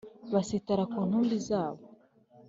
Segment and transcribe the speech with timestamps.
[0.33, 1.83] Basitara ku ntumbi zabo